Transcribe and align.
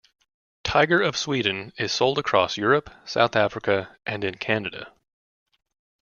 Tiger 0.63 0.99
of 0.99 1.15
Sweden 1.15 1.73
is 1.77 1.91
sold 1.91 2.17
across 2.17 2.57
Europe, 2.57 2.89
South 3.05 3.35
Africa 3.35 3.97
and 4.03 4.23
in 4.23 4.33
Canada. 4.33 4.91